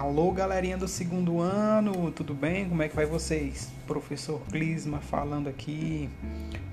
[0.00, 2.66] Alô, galerinha do segundo ano, tudo bem?
[2.66, 3.70] Como é que vai vocês?
[3.86, 6.08] Professor Clisma falando aqui.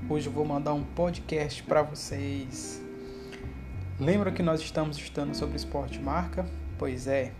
[0.09, 2.81] Hoje eu vou mandar um podcast para vocês.
[3.99, 6.45] Lembra que nós estamos estudando sobre esporte marca?
[6.79, 7.33] Pois é,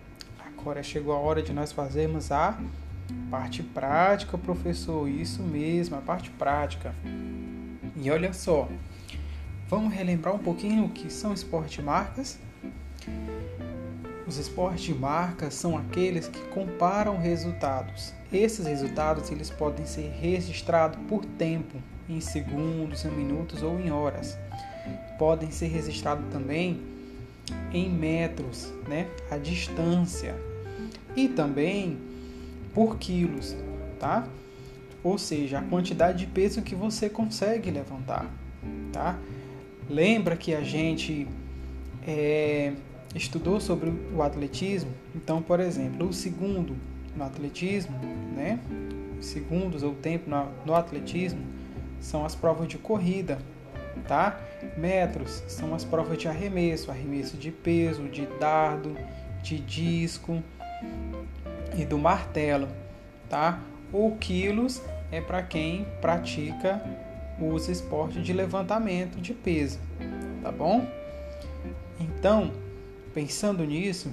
[0.45, 2.59] agora chegou a hora de nós fazermos a
[3.31, 5.07] parte prática, professor.
[5.07, 6.93] Isso mesmo, a parte prática.
[7.95, 8.67] E olha só,
[9.69, 12.37] vamos relembrar um pouquinho o que são esporte marcas?
[14.27, 18.13] Os esportes de marca são aqueles que comparam resultados.
[18.31, 21.77] Esses resultados eles podem ser registrados por tempo,
[22.09, 24.37] em segundos, em minutos ou em horas.
[25.17, 26.81] Podem ser registrados também
[27.71, 30.35] em metros, né, a distância,
[31.15, 31.97] e também
[32.73, 33.55] por quilos,
[33.97, 34.27] tá?
[35.01, 38.29] Ou seja, a quantidade de peso que você consegue levantar,
[38.91, 39.17] tá?
[39.89, 41.25] Lembra que a gente
[42.05, 42.73] é,
[43.15, 46.75] estudou sobre o atletismo, então, por exemplo, o segundo
[47.15, 47.97] no atletismo,
[48.35, 48.59] né?
[49.19, 50.29] Segundos ou tempo
[50.65, 51.41] no atletismo
[51.99, 53.39] são as provas de corrida,
[54.07, 54.39] tá?
[54.77, 58.95] Metros são as provas de arremesso, arremesso de peso, de dardo,
[59.41, 60.43] de disco
[61.75, 62.67] e do martelo,
[63.29, 63.59] tá?
[63.91, 66.81] O quilos é para quem pratica
[67.39, 69.79] os esportes de levantamento de peso,
[70.43, 70.85] tá bom?
[71.99, 72.51] Então,
[73.17, 74.11] Pensando nisso,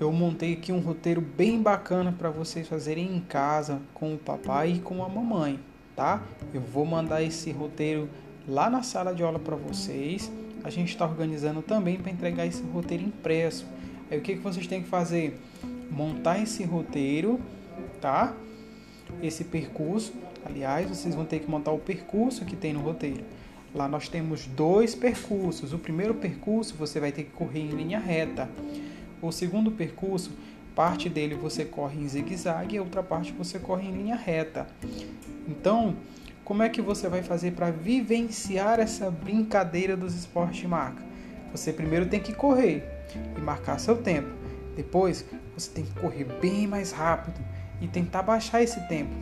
[0.00, 4.70] eu montei aqui um roteiro bem bacana para vocês fazerem em casa com o papai
[4.70, 5.60] e com a mamãe,
[5.94, 6.22] tá?
[6.54, 8.08] Eu vou mandar esse roteiro
[8.48, 10.32] lá na sala de aula para vocês.
[10.64, 13.66] A gente está organizando também para entregar esse roteiro impresso.
[14.10, 15.38] Aí o que, que vocês têm que fazer?
[15.90, 17.38] Montar esse roteiro,
[18.00, 18.34] tá?
[19.22, 20.10] Esse percurso.
[20.42, 23.24] Aliás, vocês vão ter que montar o percurso que tem no roteiro.
[23.74, 25.72] Lá nós temos dois percursos.
[25.72, 28.48] O primeiro percurso você vai ter que correr em linha reta.
[29.20, 30.32] O segundo percurso,
[30.74, 34.66] parte dele você corre em zigue-zague e a outra parte você corre em linha reta.
[35.48, 35.96] Então,
[36.44, 41.02] como é que você vai fazer para vivenciar essa brincadeira dos esportes de marca?
[41.52, 42.84] Você primeiro tem que correr
[43.36, 44.28] e marcar seu tempo.
[44.76, 45.24] Depois,
[45.56, 47.40] você tem que correr bem mais rápido
[47.80, 49.12] e tentar baixar esse tempo.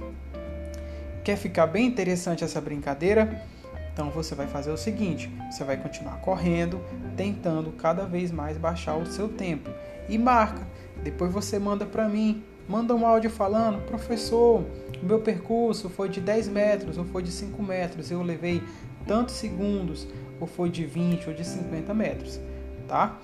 [1.22, 3.44] Quer ficar bem interessante essa brincadeira?
[3.92, 6.80] Então você vai fazer o seguinte: você vai continuar correndo,
[7.16, 9.70] tentando cada vez mais baixar o seu tempo
[10.08, 10.66] e marca.
[11.02, 14.64] Depois você manda para mim, manda um áudio falando: professor,
[15.02, 18.62] o meu percurso foi de 10 metros ou foi de 5 metros, eu levei
[19.06, 20.06] tantos segundos,
[20.38, 22.40] ou foi de 20 ou de 50 metros,
[22.86, 23.18] tá?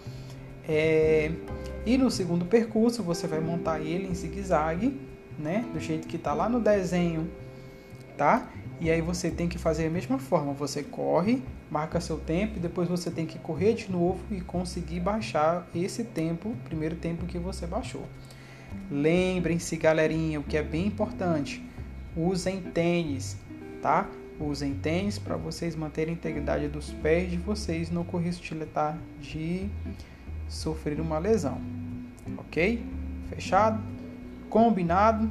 [0.69, 1.31] É...
[1.85, 5.01] E no segundo percurso você vai montar ele em zigue-zague,
[5.39, 5.65] né?
[5.73, 7.31] Do jeito que está lá no desenho,
[8.17, 8.49] tá?
[8.79, 10.53] E aí você tem que fazer a mesma forma.
[10.53, 15.67] Você corre, marca seu tempo, depois você tem que correr de novo e conseguir baixar
[15.75, 18.07] esse tempo, primeiro tempo que você baixou.
[18.91, 21.65] Lembrem-se, galerinha, o que é bem importante:
[22.15, 23.37] usem tênis,
[23.81, 24.09] tá?
[24.39, 28.55] Usem tênis para vocês manterem a integridade dos pés de vocês, não correr de,
[29.21, 29.71] de
[30.47, 31.59] sofrer uma lesão.
[32.37, 32.85] Ok?
[33.31, 33.83] Fechado?
[34.51, 35.31] Combinado?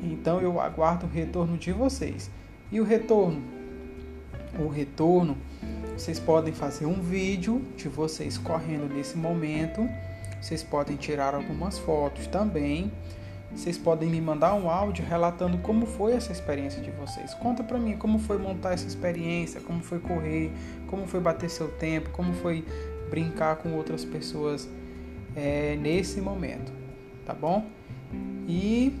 [0.00, 2.30] Então eu aguardo o retorno de vocês.
[2.74, 3.40] E o retorno?
[4.58, 5.36] O retorno,
[5.96, 9.88] vocês podem fazer um vídeo de vocês correndo nesse momento.
[10.42, 12.90] Vocês podem tirar algumas fotos também.
[13.54, 17.32] Vocês podem me mandar um áudio relatando como foi essa experiência de vocês.
[17.34, 20.50] Conta para mim como foi montar essa experiência, como foi correr,
[20.88, 22.64] como foi bater seu tempo, como foi
[23.08, 24.68] brincar com outras pessoas
[25.36, 26.72] é, nesse momento,
[27.24, 27.66] tá bom?
[28.48, 28.92] E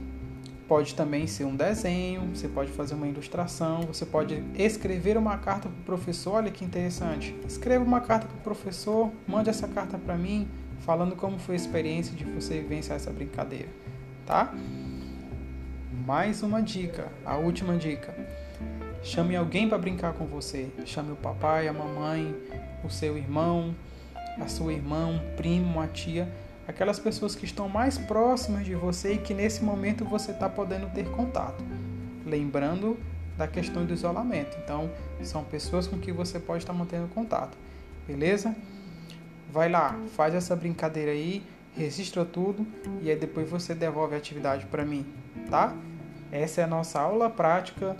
[0.66, 5.68] Pode também ser um desenho, você pode fazer uma ilustração, você pode escrever uma carta
[5.68, 6.36] para o professor.
[6.36, 7.36] Olha que interessante.
[7.46, 10.48] Escreva uma carta para o professor, mande essa carta para mim,
[10.80, 13.68] falando como foi a experiência de você vencer essa brincadeira,
[14.24, 14.54] tá?
[16.06, 18.14] Mais uma dica, a última dica.
[19.02, 20.70] Chame alguém para brincar com você.
[20.86, 22.34] Chame o papai, a mamãe,
[22.82, 23.74] o seu irmão,
[24.40, 26.26] a sua irmã, um primo, uma tia
[26.66, 30.88] aquelas pessoas que estão mais próximas de você e que nesse momento você está podendo
[30.94, 31.62] ter contato.
[32.24, 32.98] Lembrando
[33.36, 34.56] da questão do isolamento.
[34.62, 34.90] Então,
[35.22, 37.56] são pessoas com que você pode estar mantendo contato.
[38.06, 38.54] Beleza?
[39.52, 41.42] Vai lá, faz essa brincadeira aí,
[41.76, 42.66] registra tudo
[43.02, 45.06] e aí depois você devolve a atividade para mim,
[45.50, 45.74] tá?
[46.30, 47.96] Essa é a nossa aula prática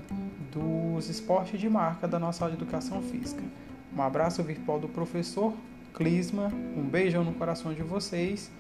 [0.50, 3.42] dos esportes de marca da nossa aula de educação física.
[3.96, 5.54] Um abraço virtual do professor
[5.94, 8.50] Clisma, um beijão no coração de vocês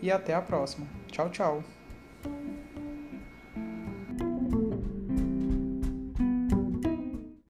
[0.00, 0.86] e até a próxima.
[1.08, 1.64] Tchau, tchau.